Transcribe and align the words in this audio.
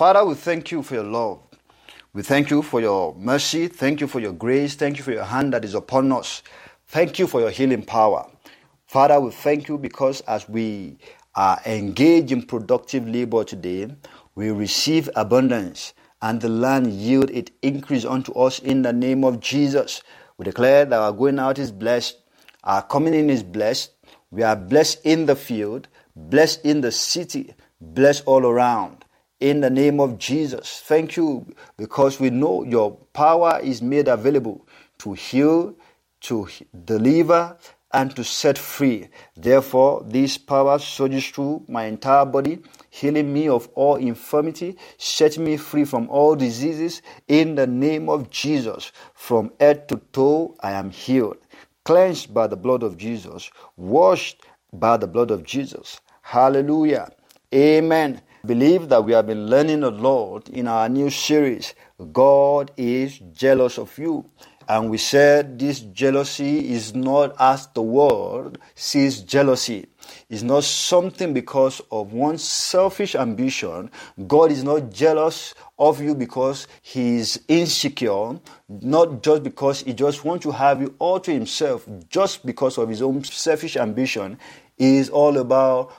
Father, 0.00 0.24
we 0.24 0.34
thank 0.34 0.70
you 0.70 0.82
for 0.82 0.94
your 0.94 1.04
love. 1.04 1.42
We 2.14 2.22
thank 2.22 2.48
you 2.48 2.62
for 2.62 2.80
your 2.80 3.14
mercy. 3.16 3.68
Thank 3.68 4.00
you 4.00 4.06
for 4.06 4.18
your 4.18 4.32
grace. 4.32 4.74
Thank 4.74 4.96
you 4.96 5.04
for 5.04 5.12
your 5.12 5.24
hand 5.24 5.52
that 5.52 5.62
is 5.62 5.74
upon 5.74 6.10
us. 6.10 6.42
Thank 6.86 7.18
you 7.18 7.26
for 7.26 7.42
your 7.42 7.50
healing 7.50 7.82
power. 7.82 8.26
Father, 8.86 9.20
we 9.20 9.30
thank 9.30 9.68
you 9.68 9.76
because 9.76 10.22
as 10.22 10.48
we 10.48 10.96
are 11.34 11.60
engaged 11.66 12.32
in 12.32 12.46
productive 12.46 13.06
labor 13.06 13.44
today, 13.44 13.94
we 14.36 14.50
receive 14.50 15.10
abundance 15.16 15.92
and 16.22 16.40
the 16.40 16.48
land 16.48 16.90
yield 16.90 17.30
it 17.30 17.50
increase 17.60 18.06
unto 18.06 18.32
us 18.32 18.58
in 18.58 18.80
the 18.80 18.94
name 18.94 19.22
of 19.22 19.38
Jesus. 19.40 20.02
We 20.38 20.46
declare 20.46 20.86
that 20.86 20.98
our 20.98 21.12
going 21.12 21.38
out 21.38 21.58
is 21.58 21.70
blessed, 21.70 22.16
our 22.64 22.80
coming 22.80 23.12
in 23.12 23.28
is 23.28 23.42
blessed. 23.42 23.90
We 24.30 24.44
are 24.44 24.56
blessed 24.56 25.04
in 25.04 25.26
the 25.26 25.36
field, 25.36 25.88
blessed 26.16 26.64
in 26.64 26.80
the 26.80 26.90
city, 26.90 27.52
blessed 27.82 28.22
all 28.24 28.46
around 28.46 28.99
in 29.40 29.60
the 29.60 29.70
name 29.70 30.00
of 30.00 30.18
Jesus. 30.18 30.82
Thank 30.84 31.16
you 31.16 31.46
because 31.76 32.20
we 32.20 32.30
know 32.30 32.64
your 32.64 32.92
power 33.12 33.60
is 33.62 33.82
made 33.82 34.08
available 34.08 34.66
to 34.98 35.14
heal, 35.14 35.74
to 36.22 36.48
deliver, 36.84 37.56
and 37.92 38.14
to 38.14 38.22
set 38.22 38.56
free. 38.56 39.08
Therefore, 39.36 40.04
this 40.06 40.38
power 40.38 40.78
surges 40.78 41.28
through 41.28 41.64
my 41.68 41.84
entire 41.86 42.24
body, 42.24 42.60
healing 42.90 43.32
me 43.32 43.48
of 43.48 43.68
all 43.74 43.96
infirmity, 43.96 44.76
setting 44.98 45.44
me 45.44 45.56
free 45.56 45.84
from 45.84 46.08
all 46.08 46.36
diseases 46.36 47.02
in 47.28 47.56
the 47.56 47.66
name 47.66 48.08
of 48.08 48.30
Jesus. 48.30 48.92
From 49.14 49.52
head 49.58 49.88
to 49.88 50.00
toe, 50.12 50.54
I 50.60 50.72
am 50.72 50.90
healed, 50.90 51.38
cleansed 51.84 52.32
by 52.32 52.46
the 52.46 52.56
blood 52.56 52.82
of 52.82 52.96
Jesus, 52.96 53.50
washed 53.76 54.42
by 54.72 54.96
the 54.96 55.08
blood 55.08 55.30
of 55.32 55.42
Jesus. 55.44 56.00
Hallelujah. 56.22 57.10
Amen 57.52 58.22
believe 58.44 58.88
that 58.88 59.04
we 59.04 59.12
have 59.12 59.26
been 59.26 59.46
learning 59.46 59.82
a 59.82 59.90
lot 59.90 60.48
in 60.48 60.68
our 60.68 60.88
new 60.88 61.10
series, 61.10 61.74
God 62.12 62.70
is 62.76 63.18
jealous 63.32 63.78
of 63.78 63.96
you. 63.98 64.24
And 64.68 64.88
we 64.88 64.98
said 64.98 65.58
this 65.58 65.80
jealousy 65.80 66.72
is 66.72 66.94
not 66.94 67.34
as 67.40 67.66
the 67.74 67.82
world 67.82 68.58
sees 68.76 69.20
jealousy. 69.20 69.86
It's 70.28 70.42
not 70.42 70.62
something 70.62 71.34
because 71.34 71.82
of 71.90 72.12
one's 72.12 72.44
selfish 72.44 73.16
ambition. 73.16 73.90
God 74.28 74.52
is 74.52 74.62
not 74.62 74.92
jealous 74.92 75.54
of 75.76 76.00
you 76.00 76.14
because 76.14 76.68
he 76.82 77.16
is 77.16 77.40
insecure, 77.48 78.38
not 78.68 79.24
just 79.24 79.42
because 79.42 79.80
he 79.80 79.92
just 79.92 80.24
wants 80.24 80.44
to 80.44 80.52
have 80.52 80.80
you 80.80 80.94
all 81.00 81.18
to 81.18 81.32
himself, 81.32 81.88
just 82.08 82.46
because 82.46 82.78
of 82.78 82.88
his 82.88 83.02
own 83.02 83.24
selfish 83.24 83.76
ambition. 83.76 84.38
It 84.78 84.86
is 84.86 85.10
all 85.10 85.36
about 85.38 85.92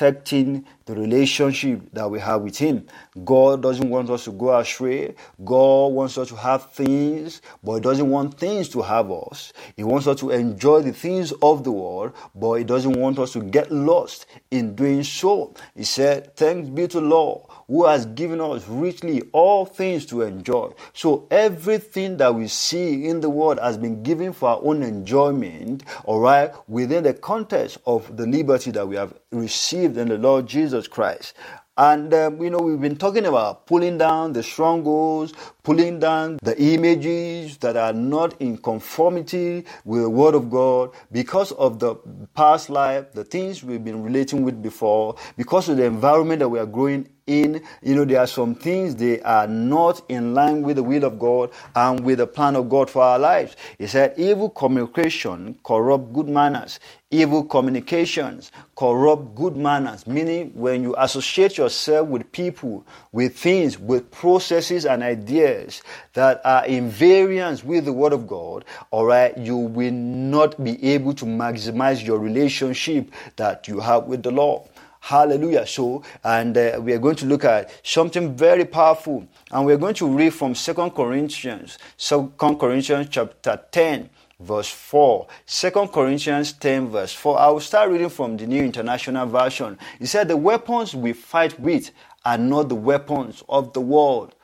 protecting 0.00 0.64
the 0.86 0.94
relationship 0.94 1.82
that 1.92 2.10
we 2.10 2.18
have 2.18 2.40
with 2.40 2.56
Him. 2.56 2.86
God 3.22 3.62
doesn't 3.62 3.88
want 3.90 4.08
us 4.08 4.24
to 4.24 4.32
go 4.32 4.56
astray. 4.58 5.14
God 5.44 5.88
wants 5.88 6.16
us 6.16 6.28
to 6.28 6.36
have 6.36 6.72
things, 6.72 7.42
but 7.62 7.74
He 7.74 7.80
doesn't 7.82 8.08
want 8.08 8.38
things 8.38 8.70
to 8.70 8.80
have 8.80 9.10
us. 9.10 9.52
He 9.76 9.84
wants 9.84 10.06
us 10.06 10.18
to 10.20 10.30
enjoy 10.30 10.80
the 10.80 10.92
things 10.92 11.32
of 11.42 11.64
the 11.64 11.72
world, 11.72 12.12
but 12.34 12.54
He 12.54 12.64
doesn't 12.64 12.94
want 12.98 13.18
us 13.18 13.34
to 13.34 13.42
get 13.42 13.70
lost 13.70 14.24
in 14.50 14.74
doing 14.74 15.04
so. 15.04 15.54
He 15.76 15.84
said, 15.84 16.34
Thanks 16.34 16.70
be 16.70 16.88
to 16.88 17.00
the 17.00 17.06
Lord 17.06 17.49
who 17.70 17.86
has 17.86 18.04
given 18.04 18.40
us 18.40 18.66
richly 18.66 19.22
all 19.32 19.64
things 19.64 20.04
to 20.04 20.22
enjoy. 20.22 20.72
So 20.92 21.28
everything 21.30 22.16
that 22.16 22.34
we 22.34 22.48
see 22.48 23.06
in 23.06 23.20
the 23.20 23.30
world 23.30 23.60
has 23.60 23.78
been 23.78 24.02
given 24.02 24.32
for 24.32 24.48
our 24.48 24.60
own 24.60 24.82
enjoyment, 24.82 25.84
all 26.04 26.18
right, 26.18 26.50
within 26.66 27.04
the 27.04 27.14
context 27.14 27.78
of 27.86 28.16
the 28.16 28.26
liberty 28.26 28.72
that 28.72 28.88
we 28.88 28.96
have 28.96 29.14
received 29.30 29.96
in 29.98 30.08
the 30.08 30.18
Lord 30.18 30.48
Jesus 30.48 30.88
Christ. 30.88 31.34
And, 31.78 32.12
um, 32.12 32.42
you 32.42 32.50
know, 32.50 32.58
we've 32.58 32.80
been 32.80 32.96
talking 32.96 33.24
about 33.24 33.66
pulling 33.66 33.96
down 33.96 34.34
the 34.34 34.42
strongholds, 34.42 35.32
pulling 35.62 35.98
down 35.98 36.38
the 36.42 36.60
images 36.60 37.56
that 37.58 37.76
are 37.76 37.94
not 37.94 38.38
in 38.38 38.58
conformity 38.58 39.64
with 39.84 40.02
the 40.02 40.10
Word 40.10 40.34
of 40.34 40.50
God 40.50 40.90
because 41.10 41.52
of 41.52 41.78
the 41.78 41.94
past 42.34 42.68
life, 42.68 43.12
the 43.12 43.24
things 43.24 43.62
we've 43.62 43.84
been 43.84 44.02
relating 44.02 44.42
with 44.42 44.60
before, 44.60 45.14
because 45.38 45.70
of 45.70 45.78
the 45.78 45.84
environment 45.84 46.40
that 46.40 46.48
we 46.50 46.58
are 46.58 46.66
growing 46.66 47.08
in, 47.30 47.62
you 47.82 47.94
know, 47.94 48.04
there 48.04 48.20
are 48.20 48.26
some 48.26 48.54
things 48.54 48.96
they 48.96 49.20
are 49.22 49.46
not 49.46 50.02
in 50.08 50.34
line 50.34 50.62
with 50.62 50.76
the 50.76 50.82
will 50.82 51.04
of 51.04 51.18
God 51.18 51.50
and 51.76 52.00
with 52.04 52.18
the 52.18 52.26
plan 52.26 52.56
of 52.56 52.68
God 52.68 52.90
for 52.90 53.02
our 53.02 53.18
lives. 53.18 53.56
He 53.78 53.86
said, 53.86 54.14
evil 54.16 54.50
communication 54.50 55.56
corrupt 55.62 56.12
good 56.12 56.28
manners. 56.28 56.80
Evil 57.12 57.42
communications 57.42 58.52
corrupt 58.76 59.34
good 59.34 59.56
manners, 59.56 60.06
meaning 60.06 60.52
when 60.54 60.80
you 60.80 60.94
associate 60.96 61.58
yourself 61.58 62.06
with 62.06 62.30
people, 62.30 62.86
with 63.10 63.36
things, 63.36 63.76
with 63.80 64.08
processes 64.12 64.86
and 64.86 65.02
ideas 65.02 65.82
that 66.12 66.40
are 66.44 66.64
in 66.66 66.88
variance 66.88 67.64
with 67.64 67.84
the 67.84 67.92
Word 67.92 68.12
of 68.12 68.28
God, 68.28 68.64
all 68.92 69.06
right, 69.06 69.36
you 69.36 69.56
will 69.56 69.90
not 69.90 70.62
be 70.62 70.82
able 70.92 71.12
to 71.14 71.24
maximize 71.24 72.04
your 72.04 72.18
relationship 72.20 73.10
that 73.34 73.66
you 73.66 73.80
have 73.80 74.04
with 74.04 74.22
the 74.22 74.30
Lord. 74.30 74.62
Hallelujah. 75.00 75.66
So, 75.66 76.02
and 76.22 76.56
uh, 76.56 76.78
we 76.80 76.92
are 76.92 76.98
going 76.98 77.16
to 77.16 77.26
look 77.26 77.44
at 77.44 77.72
something 77.82 78.36
very 78.36 78.64
powerful. 78.64 79.26
And 79.50 79.66
we're 79.66 79.78
going 79.78 79.94
to 79.94 80.06
read 80.06 80.34
from 80.34 80.54
Second 80.54 80.90
Corinthians, 80.90 81.78
Second 81.96 82.58
Corinthians 82.58 83.08
chapter 83.10 83.60
10, 83.72 84.10
verse 84.38 84.68
4. 84.68 85.26
2 85.46 85.70
Corinthians 85.92 86.52
10, 86.52 86.88
verse 86.88 87.12
4. 87.14 87.38
I 87.38 87.48
will 87.48 87.60
start 87.60 87.90
reading 87.90 88.10
from 88.10 88.36
the 88.36 88.46
New 88.46 88.62
International 88.62 89.26
Version. 89.26 89.78
It 89.98 90.06
said, 90.06 90.28
The 90.28 90.36
weapons 90.36 90.94
we 90.94 91.14
fight 91.14 91.58
with 91.58 91.90
are 92.24 92.38
not 92.38 92.68
the 92.68 92.74
weapons 92.74 93.42
of 93.48 93.72
the 93.72 93.80
world. 93.80 94.34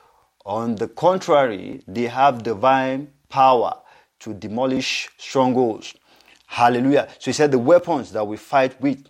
On 0.46 0.76
the 0.76 0.88
contrary, 0.88 1.82
they 1.86 2.04
have 2.06 2.42
divine 2.42 3.08
power 3.28 3.74
to 4.20 4.32
demolish 4.32 5.10
strongholds. 5.18 5.94
Hallelujah. 6.46 7.08
So 7.18 7.30
he 7.30 7.32
said, 7.32 7.50
The 7.50 7.58
weapons 7.58 8.12
that 8.12 8.24
we 8.26 8.38
fight 8.38 8.80
with 8.80 9.06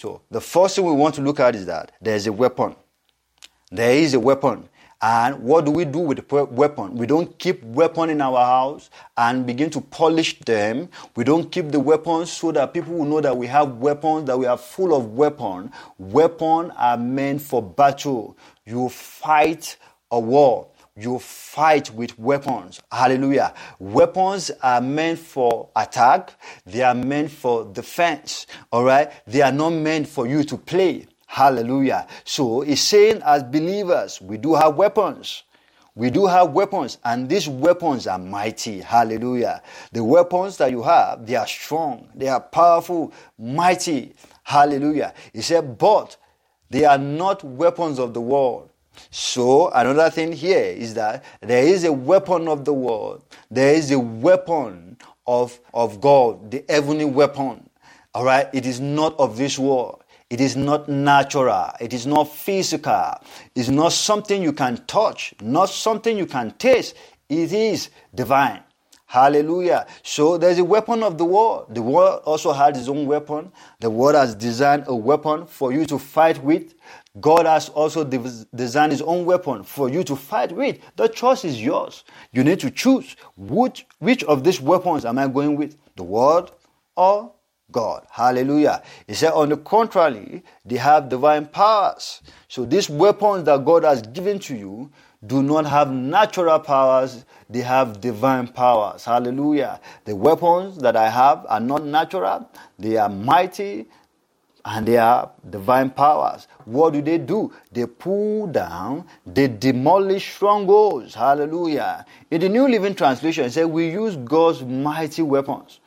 so 0.00 0.22
the 0.30 0.40
first 0.40 0.76
thing 0.76 0.86
we 0.86 0.92
want 0.92 1.14
to 1.16 1.20
look 1.20 1.40
at 1.40 1.54
is 1.54 1.66
that 1.66 1.92
there 2.00 2.16
is 2.16 2.26
a 2.26 2.32
weapon. 2.32 2.74
There 3.70 3.92
is 3.92 4.14
a 4.14 4.20
weapon. 4.20 4.66
And 5.02 5.42
what 5.42 5.66
do 5.66 5.70
we 5.70 5.84
do 5.84 5.98
with 5.98 6.26
the 6.26 6.44
weapon? 6.46 6.94
We 6.94 7.06
don't 7.06 7.38
keep 7.38 7.62
weapon 7.62 8.08
in 8.08 8.22
our 8.22 8.38
house 8.38 8.88
and 9.18 9.46
begin 9.46 9.68
to 9.68 9.82
polish 9.82 10.40
them. 10.40 10.88
We 11.16 11.24
don't 11.24 11.52
keep 11.52 11.70
the 11.70 11.80
weapons 11.80 12.32
so 12.32 12.50
that 12.52 12.72
people 12.72 12.94
will 12.94 13.04
know 13.04 13.20
that 13.20 13.36
we 13.36 13.46
have 13.48 13.76
weapons, 13.76 14.24
that 14.28 14.38
we 14.38 14.46
are 14.46 14.56
full 14.56 14.96
of 14.96 15.12
weapon. 15.12 15.70
Weapons 15.98 16.72
are 16.78 16.96
meant 16.96 17.42
for 17.42 17.62
battle. 17.62 18.38
You 18.64 18.88
fight 18.88 19.76
a 20.10 20.18
war 20.18 20.68
you 20.96 21.18
fight 21.18 21.90
with 21.94 22.18
weapons. 22.18 22.80
Hallelujah. 22.90 23.54
Weapons 23.78 24.50
are 24.62 24.80
meant 24.80 25.18
for 25.18 25.68
attack. 25.76 26.34
They 26.66 26.82
are 26.82 26.94
meant 26.94 27.30
for 27.30 27.64
defense. 27.64 28.46
All 28.72 28.84
right. 28.84 29.10
They 29.26 29.42
are 29.42 29.52
not 29.52 29.70
meant 29.70 30.08
for 30.08 30.26
you 30.26 30.44
to 30.44 30.56
play. 30.56 31.06
Hallelujah. 31.26 32.06
So 32.24 32.62
he's 32.62 32.80
saying 32.80 33.22
as 33.24 33.44
believers, 33.44 34.20
we 34.20 34.36
do 34.36 34.54
have 34.54 34.74
weapons. 34.76 35.44
We 35.94 36.10
do 36.10 36.26
have 36.26 36.52
weapons 36.52 36.98
and 37.04 37.28
these 37.28 37.48
weapons 37.48 38.06
are 38.06 38.18
mighty. 38.18 38.80
Hallelujah. 38.80 39.62
The 39.92 40.02
weapons 40.02 40.56
that 40.58 40.70
you 40.70 40.82
have, 40.82 41.26
they 41.26 41.36
are 41.36 41.46
strong. 41.46 42.08
They 42.14 42.28
are 42.28 42.40
powerful, 42.40 43.12
mighty. 43.38 44.14
Hallelujah. 44.42 45.14
He 45.32 45.42
said, 45.42 45.78
but 45.78 46.16
they 46.68 46.84
are 46.84 46.98
not 46.98 47.44
weapons 47.44 47.98
of 47.98 48.14
the 48.14 48.20
world 48.20 48.70
so, 49.10 49.70
another 49.70 50.10
thing 50.10 50.32
here 50.32 50.62
is 50.62 50.94
that 50.94 51.24
there 51.40 51.64
is 51.64 51.84
a 51.84 51.92
weapon 51.92 52.48
of 52.48 52.64
the 52.64 52.72
world, 52.72 53.22
there 53.50 53.74
is 53.74 53.90
a 53.90 53.98
weapon 53.98 54.96
of, 55.26 55.58
of 55.74 56.00
God, 56.00 56.50
the 56.50 56.64
heavenly 56.68 57.04
weapon. 57.04 57.68
All 58.14 58.24
right, 58.24 58.48
it 58.52 58.66
is 58.66 58.80
not 58.80 59.18
of 59.18 59.36
this 59.36 59.58
world. 59.58 60.02
It 60.28 60.40
is 60.40 60.56
not 60.56 60.88
natural. 60.88 61.70
It 61.80 61.92
is 61.92 62.06
not 62.06 62.28
physical. 62.28 63.14
It's 63.54 63.68
not 63.68 63.92
something 63.92 64.42
you 64.42 64.52
can 64.52 64.76
touch, 64.86 65.34
not 65.40 65.70
something 65.70 66.16
you 66.16 66.26
can 66.26 66.52
taste. 66.52 66.94
It 67.28 67.52
is 67.52 67.90
divine. 68.14 68.62
Hallelujah. 69.06 69.88
So 70.04 70.38
there's 70.38 70.58
a 70.58 70.64
weapon 70.64 71.02
of 71.02 71.18
the 71.18 71.24
war. 71.24 71.66
The 71.68 71.82
war 71.82 72.18
also 72.18 72.52
has 72.52 72.78
its 72.78 72.88
own 72.88 73.06
weapon. 73.06 73.50
The 73.80 73.90
world 73.90 74.14
has 74.14 74.36
designed 74.36 74.84
a 74.86 74.94
weapon 74.94 75.46
for 75.46 75.72
you 75.72 75.84
to 75.86 75.98
fight 75.98 76.40
with. 76.44 76.74
God 77.18 77.46
has 77.46 77.68
also 77.70 78.04
designed 78.04 78.92
his 78.92 79.02
own 79.02 79.24
weapon 79.24 79.64
for 79.64 79.88
you 79.88 80.04
to 80.04 80.14
fight 80.14 80.52
with. 80.52 80.78
The 80.96 81.08
choice 81.08 81.44
is 81.44 81.60
yours. 81.60 82.04
You 82.32 82.44
need 82.44 82.60
to 82.60 82.70
choose 82.70 83.16
which, 83.36 83.86
which 83.98 84.22
of 84.24 84.44
these 84.44 84.60
weapons 84.60 85.04
am 85.04 85.18
I 85.18 85.26
going 85.26 85.56
with? 85.56 85.76
The 85.96 86.04
word 86.04 86.52
or 86.96 87.32
God. 87.72 88.06
Hallelujah. 88.10 88.82
He 89.06 89.14
said, 89.14 89.32
on 89.32 89.48
the 89.48 89.56
contrary, 89.56 90.44
they 90.64 90.76
have 90.76 91.08
divine 91.08 91.46
powers. 91.46 92.22
So 92.48 92.64
these 92.64 92.88
weapons 92.88 93.44
that 93.44 93.64
God 93.64 93.84
has 93.84 94.02
given 94.02 94.38
to 94.40 94.54
you 94.56 94.90
do 95.26 95.42
not 95.42 95.66
have 95.66 95.90
natural 95.90 96.58
powers, 96.60 97.24
they 97.48 97.60
have 97.60 98.00
divine 98.00 98.48
powers. 98.48 99.04
Hallelujah. 99.04 99.80
The 100.04 100.16
weapons 100.16 100.78
that 100.78 100.96
I 100.96 101.10
have 101.10 101.44
are 101.48 101.60
not 101.60 101.84
natural, 101.84 102.48
they 102.78 102.96
are 102.96 103.08
mighty 103.08 103.88
and 104.64 104.86
they 104.86 104.98
are 104.98 105.30
divine 105.48 105.90
powers. 105.90 106.48
What 106.64 106.92
do 106.94 107.02
they 107.02 107.18
do? 107.18 107.52
They 107.72 107.86
pull 107.86 108.48
down, 108.48 109.06
they 109.26 109.48
demolish 109.48 110.34
strongholds. 110.34 111.14
Hallelujah. 111.14 112.04
In 112.30 112.40
the 112.40 112.48
New 112.48 112.68
Living 112.68 112.94
Translation, 112.94 113.44
it 113.46 113.52
says, 113.52 113.66
We 113.66 113.90
use 113.90 114.16
God's 114.16 114.62
mighty 114.62 115.22
weapons, 115.22 115.80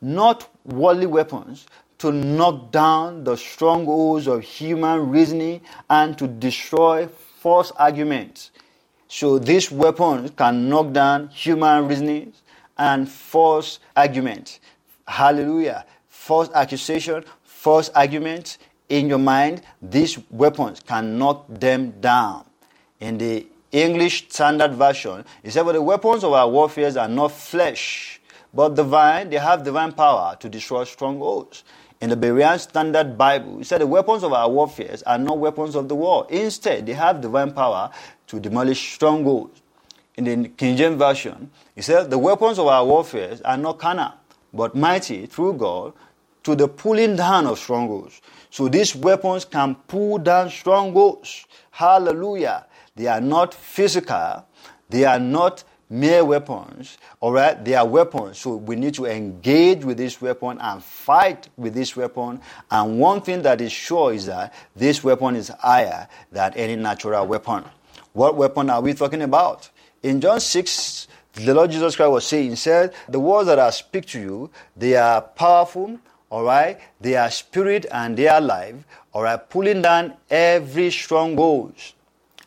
not 0.00 0.48
worldly 0.64 1.06
weapons, 1.06 1.66
to 1.98 2.12
knock 2.12 2.72
down 2.72 3.24
the 3.24 3.36
strongholds 3.36 4.26
of 4.26 4.42
human 4.42 5.10
reasoning 5.10 5.60
and 5.90 6.16
to 6.18 6.26
destroy 6.26 7.06
false 7.08 7.72
arguments. 7.72 8.50
So 9.08 9.38
these 9.38 9.70
weapons 9.70 10.30
can 10.36 10.68
knock 10.68 10.92
down 10.92 11.28
human 11.28 11.88
reasonings 11.88 12.42
and 12.78 13.08
false 13.08 13.80
arguments. 13.96 14.60
Hallelujah. 15.06 15.84
False 16.08 16.50
accusation, 16.54 17.24
false 17.60 17.90
arguments 17.90 18.56
in 18.88 19.06
your 19.06 19.18
mind, 19.18 19.60
these 19.82 20.18
weapons 20.30 20.80
can 20.80 21.18
knock 21.18 21.44
them 21.46 21.90
down. 22.00 22.46
In 23.00 23.18
the 23.18 23.46
English 23.70 24.28
Standard 24.30 24.72
Version, 24.74 25.26
it 25.42 25.50
said, 25.50 25.64
But 25.64 25.72
the 25.72 25.82
weapons 25.82 26.24
of 26.24 26.32
our 26.32 26.48
warfare 26.48 26.90
are 26.98 27.06
not 27.06 27.32
flesh, 27.32 28.18
but 28.54 28.74
divine. 28.76 29.28
They 29.28 29.36
have 29.36 29.62
divine 29.62 29.92
power 29.92 30.36
to 30.40 30.48
destroy 30.48 30.84
strongholds. 30.84 31.64
In 32.00 32.08
the 32.08 32.16
Berean 32.16 32.58
Standard 32.58 33.18
Bible, 33.18 33.60
it 33.60 33.66
said 33.66 33.82
the 33.82 33.86
weapons 33.86 34.24
of 34.24 34.32
our 34.32 34.48
warfare 34.48 34.96
are 35.04 35.18
not 35.18 35.38
weapons 35.38 35.74
of 35.74 35.86
the 35.86 35.94
war. 35.94 36.26
Instead, 36.30 36.86
they 36.86 36.94
have 36.94 37.20
divine 37.20 37.52
power 37.52 37.90
to 38.28 38.40
demolish 38.40 38.94
strongholds. 38.94 39.60
In 40.16 40.24
the 40.24 40.48
King 40.48 40.78
James 40.78 40.96
Version, 40.96 41.50
he 41.74 41.82
said, 41.82 42.08
The 42.08 42.18
weapons 42.18 42.58
of 42.58 42.68
our 42.68 42.86
warfare 42.86 43.36
are 43.44 43.58
not 43.58 43.78
carnal, 43.78 44.14
but 44.50 44.74
mighty 44.74 45.26
through 45.26 45.54
God 45.54 45.92
to 46.44 46.54
the 46.54 46.68
pulling 46.68 47.16
down 47.16 47.46
of 47.46 47.58
strongholds. 47.58 48.20
So 48.50 48.68
these 48.68 48.94
weapons 48.96 49.44
can 49.44 49.74
pull 49.86 50.18
down 50.18 50.50
strongholds. 50.50 51.46
Hallelujah. 51.70 52.66
They 52.96 53.06
are 53.06 53.20
not 53.20 53.54
physical, 53.54 54.44
they 54.88 55.04
are 55.04 55.18
not 55.20 55.64
mere 55.90 56.24
weapons. 56.24 56.96
All 57.18 57.32
right, 57.32 57.62
they 57.64 57.74
are 57.74 57.86
weapons. 57.86 58.38
So 58.38 58.56
we 58.56 58.76
need 58.76 58.94
to 58.94 59.06
engage 59.06 59.84
with 59.84 59.98
this 59.98 60.20
weapon 60.20 60.58
and 60.60 60.82
fight 60.82 61.48
with 61.56 61.74
this 61.74 61.96
weapon. 61.96 62.40
And 62.70 62.98
one 62.98 63.20
thing 63.20 63.42
that 63.42 63.60
is 63.60 63.72
sure 63.72 64.12
is 64.14 64.26
that 64.26 64.54
this 64.74 65.02
weapon 65.02 65.36
is 65.36 65.48
higher 65.48 66.08
than 66.30 66.54
any 66.54 66.76
natural 66.76 67.26
weapon. 67.26 67.64
What 68.12 68.36
weapon 68.36 68.70
are 68.70 68.80
we 68.80 68.94
talking 68.94 69.22
about? 69.22 69.68
In 70.02 70.20
John 70.20 70.40
6, 70.40 71.08
the 71.34 71.54
Lord 71.54 71.70
Jesus 71.70 71.96
Christ 71.96 72.10
was 72.10 72.26
saying, 72.26 72.50
He 72.50 72.56
said, 72.56 72.94
The 73.08 73.20
words 73.20 73.46
that 73.48 73.58
I 73.58 73.70
speak 73.70 74.06
to 74.06 74.20
you, 74.20 74.50
they 74.76 74.96
are 74.96 75.20
powerful, 75.20 75.98
all 76.30 76.44
right? 76.44 76.78
They 77.00 77.16
are 77.16 77.30
spirit 77.30 77.86
and 77.90 78.16
they 78.16 78.28
are 78.28 78.40
life, 78.40 78.76
all 79.12 79.22
right? 79.22 79.50
Pulling 79.50 79.82
down 79.82 80.14
every 80.30 80.90
stronghold. 80.90 81.74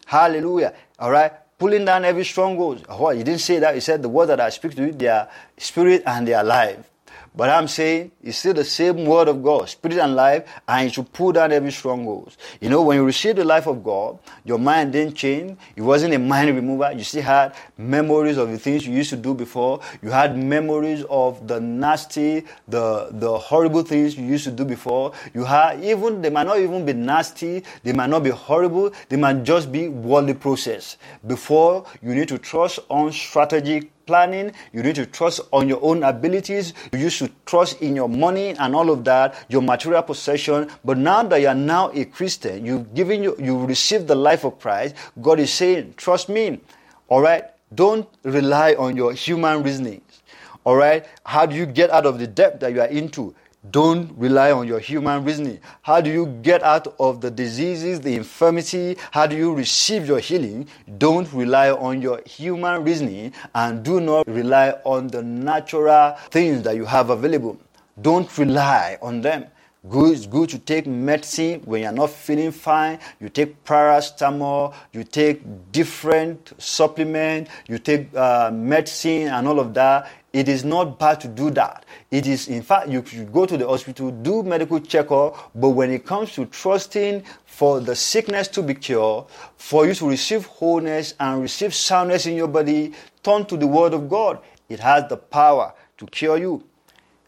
Hallelujah. 0.05 0.73
All 0.99 1.11
right? 1.11 1.31
Pulling 1.57 1.85
down 1.85 2.05
every 2.05 2.25
stronghold. 2.25 2.85
What? 2.87 2.99
Oh, 2.99 3.09
you 3.11 3.23
didn't 3.23 3.41
say 3.41 3.59
that. 3.59 3.75
You 3.75 3.81
said, 3.81 4.01
The 4.01 4.09
words 4.09 4.29
that 4.29 4.39
I 4.39 4.49
speak 4.49 4.75
to 4.75 4.85
you, 4.85 4.91
they 4.91 5.07
are 5.07 5.29
spirit 5.57 6.03
and 6.05 6.27
they 6.27 6.33
are 6.33 6.43
life. 6.43 6.89
But 7.35 7.49
I'm 7.49 7.67
saying 7.67 8.11
it's 8.21 8.37
still 8.37 8.53
the 8.53 8.63
same 8.63 9.05
word 9.05 9.27
of 9.27 9.41
God, 9.43 9.67
spirit 9.67 9.97
and 9.97 10.15
life, 10.15 10.47
and 10.67 10.87
it 10.87 10.93
should 10.93 11.11
pull 11.13 11.31
down 11.31 11.51
every 11.51 11.71
stronghold. 11.71 12.35
You 12.61 12.69
know, 12.69 12.83
when 12.83 12.97
you 12.97 13.05
receive 13.05 13.35
the 13.37 13.43
life 13.43 13.67
of 13.67 13.83
God, 13.83 14.19
your 14.43 14.59
mind 14.59 14.93
didn't 14.93 15.15
change. 15.15 15.57
It 15.75 15.81
wasn't 15.81 16.13
a 16.13 16.19
mind 16.19 16.55
remover. 16.55 16.91
You 16.95 17.03
still 17.03 17.23
had 17.23 17.55
memories 17.77 18.37
of 18.37 18.51
the 18.51 18.59
things 18.59 18.85
you 18.85 18.93
used 18.93 19.09
to 19.09 19.17
do 19.17 19.33
before. 19.33 19.79
You 20.03 20.11
had 20.11 20.37
memories 20.37 21.03
of 21.09 21.47
the 21.47 21.59
nasty, 21.59 22.45
the 22.67 23.09
the 23.11 23.37
horrible 23.37 23.81
things 23.81 24.15
you 24.17 24.25
used 24.25 24.43
to 24.43 24.51
do 24.51 24.63
before. 24.63 25.13
You 25.33 25.43
had 25.43 25.83
even 25.83 26.21
they 26.21 26.29
might 26.29 26.45
not 26.45 26.59
even 26.59 26.85
be 26.85 26.93
nasty, 26.93 27.63
they 27.83 27.93
might 27.93 28.09
not 28.09 28.23
be 28.23 28.29
horrible, 28.29 28.91
they 29.09 29.17
might 29.17 29.43
just 29.43 29.71
be 29.71 29.87
worldly 29.87 30.35
process. 30.35 30.97
Before 31.25 31.85
you 32.01 32.13
need 32.13 32.27
to 32.27 32.37
trust 32.37 32.79
on 32.89 33.11
strategic 33.11 33.89
planning. 34.05 34.51
You 34.71 34.83
need 34.83 34.95
to 34.95 35.05
trust 35.05 35.41
on 35.51 35.67
your 35.67 35.79
own 35.81 36.03
abilities. 36.03 36.73
You 36.91 37.09
should 37.09 37.31
trust 37.45 37.81
in 37.81 37.95
your 37.95 38.09
money 38.09 38.49
and 38.49 38.75
all 38.75 38.89
of 38.89 39.03
that, 39.05 39.45
your 39.49 39.61
material 39.61 40.03
possession. 40.03 40.69
But 40.83 40.97
now 40.97 41.23
that 41.23 41.41
you 41.41 41.47
are 41.47 41.55
now 41.55 41.91
a 41.93 42.05
Christian, 42.05 42.65
you've 42.65 42.93
given 42.93 43.23
you, 43.23 43.35
you 43.39 43.65
received 43.65 44.07
the 44.07 44.15
life 44.15 44.43
of 44.43 44.59
Christ. 44.59 44.95
God 45.21 45.39
is 45.39 45.51
saying, 45.51 45.95
trust 45.97 46.29
me. 46.29 46.59
All 47.07 47.21
right. 47.21 47.45
Don't 47.73 48.07
rely 48.23 48.75
on 48.75 48.95
your 48.95 49.13
human 49.13 49.63
reasonings. 49.63 50.21
All 50.63 50.75
right. 50.75 51.05
How 51.25 51.45
do 51.45 51.55
you 51.55 51.65
get 51.65 51.89
out 51.89 52.05
of 52.05 52.19
the 52.19 52.27
debt 52.27 52.59
that 52.59 52.73
you 52.73 52.81
are 52.81 52.87
into? 52.87 53.35
Don't 53.71 54.11
rely 54.17 54.51
on 54.51 54.67
your 54.67 54.79
human 54.79 55.23
reasoning. 55.23 55.59
How 55.83 56.01
do 56.01 56.11
you 56.11 56.25
get 56.41 56.63
out 56.63 56.93
of 56.99 57.21
the 57.21 57.31
diseases, 57.31 58.01
the 58.01 58.13
infirmity? 58.13 58.97
How 59.11 59.25
do 59.25 59.37
you 59.37 59.53
receive 59.53 60.05
your 60.05 60.19
healing? 60.19 60.67
Don't 60.97 61.31
rely 61.31 61.71
on 61.71 62.01
your 62.01 62.21
human 62.25 62.83
reasoning 62.83 63.31
and 63.55 63.81
do 63.81 64.01
not 64.01 64.27
rely 64.27 64.71
on 64.83 65.07
the 65.07 65.23
natural 65.23 66.17
things 66.29 66.63
that 66.63 66.75
you 66.75 66.83
have 66.83 67.09
available. 67.09 67.57
Don't 68.01 68.37
rely 68.37 68.97
on 69.01 69.21
them. 69.21 69.45
Good, 69.89 70.13
it's 70.13 70.27
good 70.27 70.49
to 70.51 70.59
take 70.59 70.87
medicine 70.87 71.61
when 71.65 71.81
you're 71.81 71.91
not 71.91 72.09
feeling 72.09 72.51
fine. 72.51 72.99
You 73.19 73.27
take 73.27 73.65
paracetamol, 73.65 74.73
you 74.93 75.03
take 75.03 75.41
different 75.73 76.53
supplement, 76.57 77.49
you 77.67 77.79
take 77.79 78.15
uh, 78.15 78.49
medicine 78.53 79.27
and 79.27 79.45
all 79.45 79.59
of 79.59 79.73
that. 79.73 80.09
It 80.33 80.49
is 80.49 80.65
not 80.65 80.97
bad 80.97 81.21
to 81.21 81.27
do 81.27 81.51
that. 81.51 81.85
It 82.09 82.25
is, 82.25 82.47
in 82.47 82.63
fact, 82.63 82.89
you 82.89 83.05
should 83.05 83.31
go 83.31 83.45
to 83.45 83.55
the 83.55 83.67
hospital, 83.67 84.09
do 84.09 84.41
medical 84.41 84.79
checkup, 84.79 85.51
but 85.53 85.69
when 85.69 85.91
it 85.91 86.07
comes 86.07 86.33
to 86.33 86.47
trusting 86.47 87.23
for 87.45 87.79
the 87.79 87.95
sickness 87.95 88.47
to 88.49 88.63
be 88.63 88.73
cured, 88.73 89.25
for 89.57 89.85
you 89.85 89.93
to 89.93 90.09
receive 90.09 90.47
wholeness 90.47 91.13
and 91.19 91.39
receive 91.39 91.75
soundness 91.75 92.25
in 92.25 92.35
your 92.35 92.47
body, 92.47 92.93
turn 93.21 93.45
to 93.45 93.55
the 93.55 93.67
Word 93.67 93.93
of 93.93 94.09
God. 94.09 94.39
It 94.69 94.79
has 94.79 95.07
the 95.07 95.17
power 95.17 95.71
to 95.99 96.07
cure 96.07 96.37
you. 96.37 96.63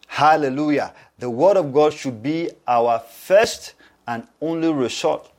Hallelujah. 0.08 0.92
The 1.20 1.30
Word 1.30 1.56
of 1.56 1.72
God 1.72 1.92
should 1.92 2.20
be 2.24 2.50
our 2.66 2.98
first 2.98 3.74
and 4.08 4.26
only 4.40 4.72
resort. 4.72 5.30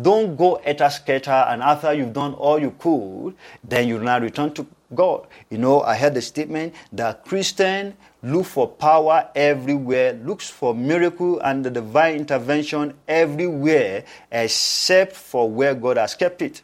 Don't 0.00 0.36
go 0.36 0.60
a 0.64 0.90
scatter 0.90 1.30
and 1.30 1.62
after 1.62 1.92
you've 1.92 2.12
done 2.12 2.34
all 2.34 2.58
you 2.58 2.74
could, 2.78 3.34
then 3.62 3.88
you 3.88 3.98
now 3.98 4.18
return 4.18 4.52
to 4.54 4.66
God. 4.94 5.26
You 5.50 5.58
know, 5.58 5.82
I 5.82 5.96
heard 5.96 6.14
the 6.14 6.22
statement 6.22 6.74
that 6.92 7.24
Christian 7.24 7.96
look 8.22 8.46
for 8.46 8.68
power 8.68 9.28
everywhere, 9.34 10.14
looks 10.14 10.48
for 10.48 10.74
miracle 10.74 11.40
and 11.40 11.64
the 11.64 11.70
divine 11.70 12.16
intervention 12.16 12.94
everywhere 13.08 14.04
except 14.30 15.14
for 15.14 15.50
where 15.50 15.74
God 15.74 15.96
has 15.98 16.14
kept 16.14 16.42
it. 16.42 16.62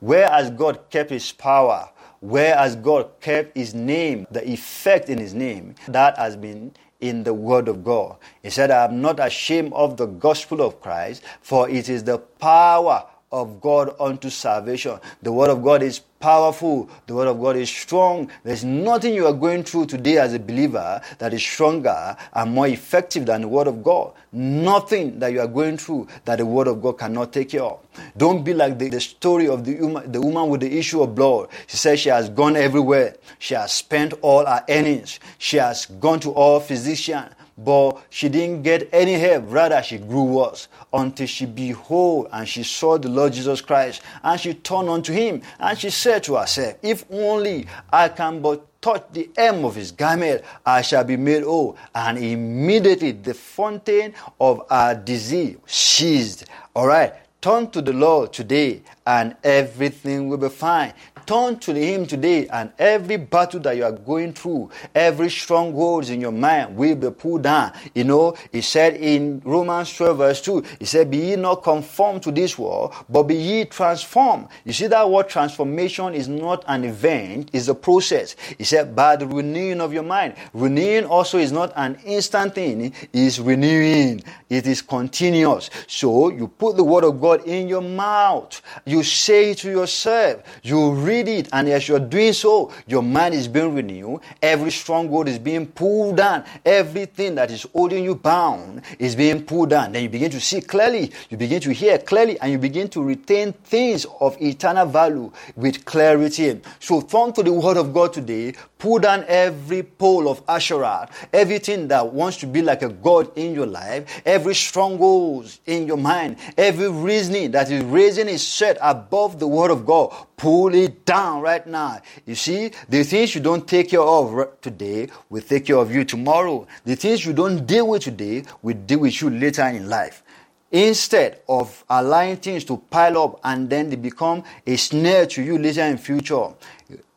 Where 0.00 0.28
has 0.28 0.50
God 0.50 0.90
kept 0.90 1.10
his 1.10 1.32
power? 1.32 1.90
Where 2.20 2.56
has 2.56 2.74
God 2.76 3.20
kept 3.20 3.56
his 3.56 3.74
name, 3.74 4.26
the 4.30 4.48
effect 4.48 5.08
in 5.08 5.18
his 5.18 5.34
name? 5.34 5.74
That 5.86 6.18
has 6.18 6.36
been 6.36 6.72
in 7.00 7.22
the 7.24 7.34
word 7.34 7.68
of 7.68 7.84
God. 7.84 8.16
He 8.42 8.50
said, 8.50 8.70
I 8.70 8.84
am 8.84 9.00
not 9.00 9.20
ashamed 9.20 9.72
of 9.72 9.96
the 9.96 10.06
gospel 10.06 10.60
of 10.60 10.80
Christ, 10.80 11.22
for 11.40 11.68
it 11.68 11.88
is 11.88 12.04
the 12.04 12.18
power 12.18 13.06
of 13.32 13.60
God 13.60 13.94
unto 14.00 14.30
salvation. 14.30 14.98
The 15.22 15.32
word 15.32 15.50
of 15.50 15.62
God 15.62 15.82
is 15.82 16.00
powerful. 16.20 16.88
The 17.06 17.14
word 17.14 17.28
of 17.28 17.40
God 17.40 17.56
is 17.56 17.70
strong. 17.70 18.30
There's 18.42 18.64
nothing 18.64 19.14
you 19.14 19.26
are 19.26 19.32
going 19.32 19.64
through 19.64 19.86
today 19.86 20.18
as 20.18 20.34
a 20.34 20.38
believer 20.38 21.00
that 21.18 21.32
is 21.34 21.42
stronger 21.42 22.16
and 22.32 22.52
more 22.52 22.66
effective 22.66 23.26
than 23.26 23.42
the 23.42 23.48
word 23.48 23.66
of 23.66 23.82
God. 23.82 24.12
Nothing 24.32 25.18
that 25.20 25.32
you 25.32 25.40
are 25.40 25.46
going 25.46 25.76
through 25.76 26.08
that 26.24 26.36
the 26.38 26.46
word 26.46 26.68
of 26.68 26.82
God 26.82 26.98
cannot 26.98 27.32
take 27.32 27.50
care 27.50 27.62
of. 27.62 27.80
Don't 28.16 28.44
be 28.44 28.54
like 28.54 28.78
the, 28.78 28.88
the 28.88 29.00
story 29.00 29.48
of 29.48 29.64
the 29.64 29.74
the 30.06 30.20
woman 30.20 30.48
with 30.48 30.60
the 30.60 30.78
issue 30.78 31.02
of 31.02 31.14
blood. 31.14 31.48
She 31.66 31.76
says 31.76 32.00
she 32.00 32.08
has 32.08 32.28
gone 32.28 32.56
everywhere. 32.56 33.16
She 33.38 33.54
has 33.54 33.72
spent 33.72 34.14
all 34.22 34.44
her 34.46 34.64
earnings. 34.68 35.20
She 35.38 35.56
has 35.56 35.86
gone 35.86 36.20
to 36.20 36.30
all 36.32 36.60
physicians 36.60 37.32
but 37.58 38.00
she 38.08 38.28
didn't 38.28 38.62
get 38.62 38.88
any 38.92 39.14
help. 39.14 39.44
Rather, 39.48 39.82
she 39.82 39.98
grew 39.98 40.22
worse 40.24 40.68
until 40.92 41.26
she 41.26 41.44
behold 41.44 42.28
and 42.32 42.48
she 42.48 42.62
saw 42.62 42.96
the 42.96 43.08
Lord 43.08 43.32
Jesus 43.32 43.60
Christ 43.60 44.02
and 44.22 44.40
she 44.40 44.54
turned 44.54 44.88
unto 44.88 45.12
him 45.12 45.42
and 45.58 45.76
she 45.76 45.90
said 45.90 46.22
to 46.24 46.36
herself, 46.36 46.76
If 46.82 47.04
only 47.10 47.66
I 47.92 48.08
can 48.08 48.40
but 48.40 48.64
touch 48.80 49.04
the 49.12 49.28
hem 49.36 49.64
of 49.64 49.74
his 49.74 49.90
garment, 49.90 50.42
I 50.64 50.82
shall 50.82 51.04
be 51.04 51.16
made 51.16 51.42
whole. 51.42 51.76
And 51.94 52.18
immediately 52.18 53.12
the 53.12 53.34
fountain 53.34 54.14
of 54.40 54.64
our 54.70 54.94
disease 54.94 55.56
ceased. 55.66 56.44
All 56.74 56.86
right. 56.86 57.12
Turn 57.40 57.70
to 57.70 57.80
the 57.80 57.92
Lord 57.92 58.32
today 58.32 58.82
and 59.08 59.36
everything 59.42 60.28
will 60.28 60.38
be 60.38 60.48
fine. 60.48 60.92
Turn 61.24 61.58
to 61.60 61.74
Him 61.74 62.06
today, 62.06 62.48
and 62.48 62.72
every 62.78 63.18
battle 63.18 63.60
that 63.60 63.76
you 63.76 63.84
are 63.84 63.92
going 63.92 64.32
through, 64.32 64.70
every 64.94 65.28
strongholds 65.28 66.08
in 66.08 66.22
your 66.22 66.32
mind 66.32 66.74
will 66.74 66.96
be 66.96 67.10
pulled 67.10 67.42
down. 67.42 67.72
You 67.94 68.04
know, 68.04 68.34
He 68.50 68.62
said 68.62 68.96
in 68.96 69.42
Romans 69.44 69.94
12, 69.94 70.16
verse 70.16 70.40
2, 70.40 70.64
He 70.78 70.86
said, 70.86 71.10
Be 71.10 71.18
ye 71.18 71.36
not 71.36 71.62
conformed 71.62 72.22
to 72.22 72.32
this 72.32 72.58
world, 72.58 72.94
but 73.10 73.24
be 73.24 73.34
ye 73.34 73.64
transformed. 73.66 74.48
You 74.64 74.72
see, 74.72 74.86
that 74.86 75.10
word 75.10 75.28
transformation 75.28 76.14
is 76.14 76.28
not 76.28 76.64
an 76.66 76.84
event, 76.84 77.50
it's 77.52 77.68
a 77.68 77.74
process. 77.74 78.34
He 78.56 78.64
said, 78.64 78.96
By 78.96 79.16
the 79.16 79.26
renewing 79.26 79.82
of 79.82 79.92
your 79.92 80.04
mind. 80.04 80.34
Renewing 80.54 81.04
also 81.04 81.36
is 81.36 81.52
not 81.52 81.74
an 81.76 81.98
instant 82.06 82.54
thing, 82.54 82.94
it's 83.12 83.38
renewing, 83.38 84.22
it 84.48 84.66
is 84.66 84.80
continuous. 84.80 85.68
So, 85.86 86.30
you 86.30 86.48
put 86.48 86.78
the 86.78 86.84
Word 86.84 87.04
of 87.04 87.20
God 87.20 87.27
in 87.36 87.68
your 87.68 87.82
mouth, 87.82 88.60
you 88.84 89.02
say 89.02 89.50
it 89.50 89.58
to 89.58 89.70
yourself, 89.70 90.42
you 90.62 90.92
read 90.92 91.28
it, 91.28 91.48
and 91.52 91.68
as 91.68 91.88
you're 91.88 91.98
doing 91.98 92.32
so, 92.32 92.72
your 92.86 93.02
mind 93.02 93.34
is 93.34 93.48
being 93.48 93.74
renewed. 93.74 94.20
Every 94.42 94.70
stronghold 94.70 95.28
is 95.28 95.38
being 95.38 95.66
pulled 95.66 96.16
down. 96.16 96.44
Everything 96.64 97.34
that 97.36 97.50
is 97.50 97.66
holding 97.72 98.04
you 98.04 98.14
bound 98.14 98.82
is 98.98 99.14
being 99.14 99.44
pulled 99.44 99.70
down. 99.70 99.92
Then 99.92 100.02
you 100.02 100.08
begin 100.08 100.30
to 100.30 100.40
see 100.40 100.60
clearly, 100.60 101.12
you 101.30 101.36
begin 101.36 101.60
to 101.60 101.72
hear 101.72 101.98
clearly, 101.98 102.38
and 102.40 102.52
you 102.52 102.58
begin 102.58 102.88
to 102.90 103.02
retain 103.02 103.52
things 103.52 104.06
of 104.20 104.40
eternal 104.40 104.86
value 104.86 105.30
with 105.56 105.84
clarity. 105.84 106.60
So 106.80 107.00
turn 107.00 107.32
to 107.34 107.42
the 107.42 107.52
Word 107.52 107.76
of 107.76 107.92
God 107.92 108.12
today. 108.12 108.54
Pull 108.78 109.00
down 109.00 109.24
every 109.26 109.82
pole 109.82 110.28
of 110.28 110.40
Asherah, 110.48 111.08
everything 111.32 111.88
that 111.88 112.12
wants 112.12 112.36
to 112.38 112.46
be 112.46 112.62
like 112.62 112.82
a 112.82 112.88
God 112.88 113.36
in 113.36 113.52
your 113.52 113.66
life, 113.66 114.22
every 114.24 114.54
stronghold 114.54 115.50
in 115.66 115.86
your 115.86 115.96
mind, 115.96 116.36
every 116.56 116.88
that 117.26 117.70
is 117.70 117.82
raising 117.84 118.28
its 118.28 118.42
set 118.42 118.78
above 118.80 119.40
the 119.40 119.48
Word 119.48 119.70
of 119.70 119.84
God. 119.84 120.14
Pull 120.36 120.74
it 120.74 121.04
down 121.04 121.40
right 121.40 121.66
now. 121.66 122.00
You 122.26 122.36
see, 122.36 122.70
the 122.88 123.02
things 123.02 123.34
you 123.34 123.40
don't 123.40 123.66
take 123.66 123.90
care 123.90 124.00
of 124.00 124.60
today 124.60 125.08
will 125.28 125.42
take 125.42 125.66
care 125.66 125.76
of 125.76 125.92
you 125.92 126.04
tomorrow. 126.04 126.66
The 126.84 126.94
things 126.94 127.26
you 127.26 127.32
don't 127.32 127.66
deal 127.66 127.88
with 127.88 128.02
today 128.02 128.44
will 128.62 128.76
deal 128.76 129.00
with 129.00 129.20
you 129.20 129.30
later 129.30 129.66
in 129.66 129.88
life. 129.88 130.22
Instead 130.70 131.40
of 131.48 131.84
allowing 131.90 132.36
things 132.36 132.62
to 132.64 132.76
pile 132.76 133.18
up 133.18 133.40
and 133.42 133.68
then 133.68 133.90
they 133.90 133.96
become 133.96 134.44
a 134.66 134.76
snare 134.76 135.26
to 135.26 135.42
you 135.42 135.58
later 135.58 135.82
in 135.82 135.98
future, 135.98 136.50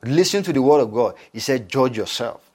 listen 0.03 0.41
to 0.41 0.53
the 0.53 0.61
word 0.61 0.79
of 0.79 0.91
God. 0.91 1.13
He 1.31 1.39
said, 1.39 1.69
judge 1.69 1.97
yourself. 1.97 2.49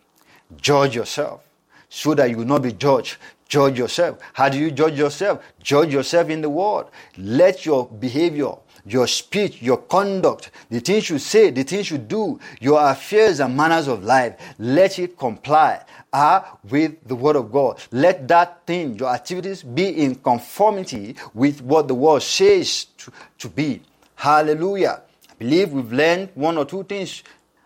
Judge 0.61 0.97
yourself 0.97 1.43
so 1.89 2.15
that 2.15 2.29
you 2.31 2.39
will 2.39 2.45
not 2.45 2.63
be 2.63 2.73
judged. 2.73 3.19
Judge 3.49 3.79
yourself. 3.79 4.19
How 4.33 4.49
do 4.49 4.59
you 4.59 4.71
judge 4.71 4.99
yourself? 4.99 5.43
Judge 5.63 5.93
yourself 5.93 6.31
in 6.31 6.41
the 6.41 6.51
word. 6.51 6.87
Let 7.17 7.65
your 7.65 7.87
behavior 7.87 8.55
your 8.87 9.07
speech, 9.07 9.61
your 9.61 9.79
conduct, 9.79 10.51
the 10.71 10.81
things 10.81 11.11
you 11.11 11.19
say, 11.19 11.51
the 11.51 11.65
things 11.65 11.91
you 11.91 11.99
do, 11.99 12.39
your 12.61 12.81
affairs 12.89 13.41
and 13.41 13.57
manners 13.57 13.89
of 13.89 14.05
life, 14.05 14.37
let 14.59 14.99
it 14.99 15.19
comply 15.19 15.85
uh, 16.13 16.41
with 16.71 16.95
the 17.07 17.15
Word 17.15 17.37
of 17.37 17.51
God. 17.51 17.83
Let 17.91 18.29
that 18.29 18.65
thing, 18.67 18.97
your 18.99 19.13
activities, 19.13 19.63
be 19.63 19.89
in 19.89 20.15
conformity 20.15 21.17
with 21.35 21.61
what 21.63 21.89
the 21.89 21.95
Word 21.95 22.23
says 22.23 22.87
to, 22.99 23.13
to 23.39 23.49
be. 23.49 23.83
Hallelujah. 24.15 25.03
I 25.29 25.35
believe 25.35 25.73
we've 25.73 25.93
learned 25.93 26.31
one 26.35 26.57
or 26.57 26.65
two 26.65 26.85
things. 26.85 27.25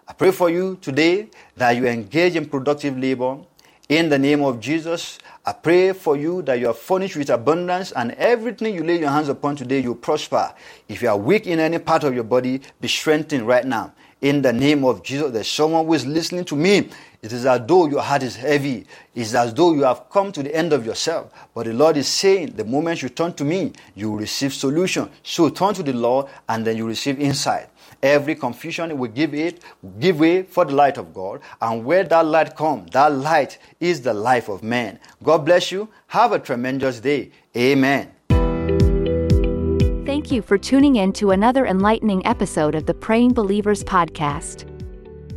I 0.08 0.12
pray 0.12 0.32
for 0.32 0.50
you 0.50 0.76
today 0.80 1.28
that 1.56 1.76
you 1.76 1.86
engage 1.86 2.34
in 2.34 2.46
productive 2.46 2.98
labor 2.98 3.38
in 3.90 4.08
the 4.08 4.18
name 4.18 4.42
of 4.42 4.60
Jesus. 4.60 5.18
I 5.44 5.52
pray 5.52 5.92
for 5.92 6.16
you 6.16 6.42
that 6.42 6.60
you 6.60 6.68
are 6.68 6.74
furnished 6.74 7.16
with 7.16 7.28
abundance 7.28 7.90
and 7.92 8.12
everything 8.12 8.72
you 8.72 8.84
lay 8.84 9.00
your 9.00 9.10
hands 9.10 9.28
upon 9.28 9.56
today, 9.56 9.80
you 9.80 9.96
prosper. 9.96 10.54
If 10.88 11.02
you 11.02 11.08
are 11.08 11.16
weak 11.18 11.48
in 11.48 11.58
any 11.58 11.80
part 11.80 12.04
of 12.04 12.14
your 12.14 12.24
body, 12.24 12.62
be 12.80 12.86
strengthened 12.86 13.48
right 13.48 13.66
now. 13.66 13.92
In 14.22 14.42
the 14.42 14.52
name 14.52 14.84
of 14.84 15.02
Jesus, 15.02 15.32
there's 15.32 15.48
someone 15.48 15.86
who 15.86 15.94
is 15.94 16.06
listening 16.06 16.44
to 16.46 16.56
me. 16.56 16.88
It 17.22 17.32
is 17.32 17.46
as 17.46 17.62
though 17.66 17.86
your 17.88 18.02
heart 18.02 18.22
is 18.22 18.36
heavy. 18.36 18.86
It's 19.14 19.34
as 19.34 19.52
though 19.54 19.74
you 19.74 19.82
have 19.82 20.08
come 20.10 20.30
to 20.32 20.42
the 20.42 20.54
end 20.54 20.72
of 20.72 20.86
yourself. 20.86 21.32
But 21.52 21.66
the 21.66 21.74
Lord 21.74 21.96
is 21.96 22.06
saying, 22.06 22.52
the 22.56 22.64
moment 22.64 23.02
you 23.02 23.08
turn 23.08 23.32
to 23.34 23.44
me, 23.44 23.72
you 23.96 24.12
will 24.12 24.18
receive 24.18 24.54
solution. 24.54 25.10
So 25.24 25.48
turn 25.48 25.74
to 25.74 25.82
the 25.82 25.94
Lord 25.94 26.26
and 26.48 26.64
then 26.64 26.76
you 26.76 26.86
receive 26.86 27.18
insight. 27.18 27.69
Every 28.02 28.34
confusion 28.34 28.96
will 28.96 29.10
give 29.10 29.34
it, 29.34 29.62
give 29.98 30.20
way 30.20 30.42
for 30.42 30.64
the 30.64 30.74
light 30.74 30.96
of 30.96 31.12
God. 31.12 31.40
And 31.60 31.84
where 31.84 32.04
that 32.04 32.24
light 32.24 32.56
comes, 32.56 32.90
that 32.92 33.12
light 33.12 33.58
is 33.78 34.00
the 34.00 34.14
life 34.14 34.48
of 34.48 34.62
man. 34.62 34.98
God 35.22 35.44
bless 35.44 35.70
you. 35.70 35.88
Have 36.08 36.32
a 36.32 36.38
tremendous 36.38 37.00
day. 37.00 37.30
Amen. 37.56 38.12
Thank 40.06 40.32
you 40.32 40.42
for 40.42 40.58
tuning 40.58 40.96
in 40.96 41.12
to 41.14 41.30
another 41.30 41.66
enlightening 41.66 42.26
episode 42.26 42.74
of 42.74 42.86
the 42.86 42.94
Praying 42.94 43.32
Believers 43.32 43.84
podcast. 43.84 44.66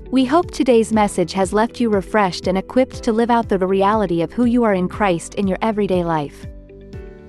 We 0.09 0.25
hope 0.25 0.51
today's 0.51 0.93
message 0.93 1.33
has 1.33 1.53
left 1.53 1.79
you 1.79 1.89
refreshed 1.89 2.47
and 2.47 2.57
equipped 2.57 3.03
to 3.03 3.11
live 3.11 3.29
out 3.29 3.49
the 3.49 3.57
reality 3.57 4.21
of 4.21 4.31
who 4.31 4.45
you 4.45 4.63
are 4.63 4.73
in 4.73 4.87
Christ 4.87 5.35
in 5.35 5.47
your 5.47 5.57
everyday 5.61 6.03
life. 6.03 6.45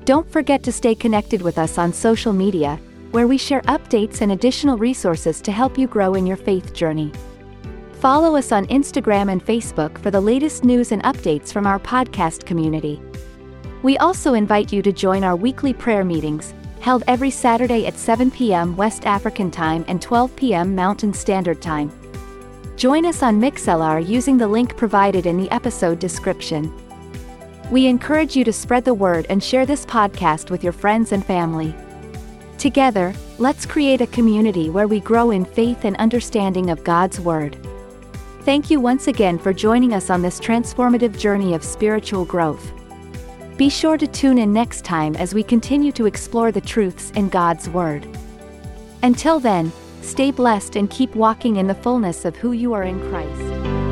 Don't 0.04 0.30
forget 0.30 0.62
to 0.64 0.72
stay 0.72 0.94
connected 0.94 1.42
with 1.42 1.58
us 1.58 1.78
on 1.78 1.92
social 1.92 2.32
media 2.32 2.78
where 3.14 3.28
we 3.28 3.38
share 3.38 3.60
updates 3.62 4.22
and 4.22 4.32
additional 4.32 4.76
resources 4.76 5.40
to 5.40 5.52
help 5.52 5.78
you 5.78 5.86
grow 5.86 6.14
in 6.14 6.26
your 6.26 6.36
faith 6.36 6.74
journey. 6.74 7.12
Follow 8.00 8.34
us 8.34 8.50
on 8.50 8.66
Instagram 8.66 9.30
and 9.30 9.46
Facebook 9.46 9.96
for 9.98 10.10
the 10.10 10.20
latest 10.20 10.64
news 10.64 10.90
and 10.90 11.00
updates 11.04 11.52
from 11.52 11.64
our 11.64 11.78
podcast 11.78 12.44
community. 12.44 13.00
We 13.84 13.96
also 13.98 14.34
invite 14.34 14.72
you 14.72 14.82
to 14.82 14.90
join 14.90 15.22
our 15.22 15.36
weekly 15.36 15.72
prayer 15.72 16.04
meetings, 16.04 16.54
held 16.80 17.04
every 17.06 17.30
Saturday 17.30 17.86
at 17.86 17.96
7 17.96 18.32
p.m. 18.32 18.74
West 18.74 19.06
African 19.06 19.48
Time 19.48 19.84
and 19.86 20.02
12 20.02 20.34
p.m. 20.34 20.74
Mountain 20.74 21.14
Standard 21.14 21.62
Time. 21.62 21.92
Join 22.74 23.06
us 23.06 23.22
on 23.22 23.40
Mixlr 23.40 24.04
using 24.04 24.38
the 24.38 24.48
link 24.48 24.76
provided 24.76 25.24
in 25.24 25.36
the 25.36 25.50
episode 25.52 26.00
description. 26.00 26.74
We 27.70 27.86
encourage 27.86 28.34
you 28.34 28.42
to 28.42 28.52
spread 28.52 28.84
the 28.84 28.92
word 28.92 29.26
and 29.28 29.40
share 29.40 29.66
this 29.66 29.86
podcast 29.86 30.50
with 30.50 30.64
your 30.64 30.72
friends 30.72 31.12
and 31.12 31.24
family. 31.24 31.76
Together, 32.64 33.12
let's 33.36 33.66
create 33.66 34.00
a 34.00 34.06
community 34.06 34.70
where 34.70 34.88
we 34.88 34.98
grow 34.98 35.32
in 35.32 35.44
faith 35.44 35.84
and 35.84 35.94
understanding 35.98 36.70
of 36.70 36.82
God's 36.82 37.20
Word. 37.20 37.58
Thank 38.40 38.70
you 38.70 38.80
once 38.80 39.06
again 39.06 39.38
for 39.38 39.52
joining 39.52 39.92
us 39.92 40.08
on 40.08 40.22
this 40.22 40.40
transformative 40.40 41.18
journey 41.18 41.52
of 41.52 41.62
spiritual 41.62 42.24
growth. 42.24 42.72
Be 43.58 43.68
sure 43.68 43.98
to 43.98 44.06
tune 44.06 44.38
in 44.38 44.50
next 44.50 44.82
time 44.82 45.14
as 45.16 45.34
we 45.34 45.42
continue 45.42 45.92
to 45.92 46.06
explore 46.06 46.52
the 46.52 46.60
truths 46.62 47.10
in 47.10 47.28
God's 47.28 47.68
Word. 47.68 48.08
Until 49.02 49.40
then, 49.40 49.70
stay 50.00 50.30
blessed 50.30 50.76
and 50.76 50.88
keep 50.88 51.14
walking 51.14 51.56
in 51.56 51.66
the 51.66 51.74
fullness 51.74 52.24
of 52.24 52.34
who 52.34 52.52
you 52.52 52.72
are 52.72 52.84
in 52.84 52.98
Christ. 53.10 53.83